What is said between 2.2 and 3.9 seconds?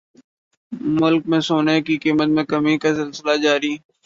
میں کمی کا سلسلہ جاری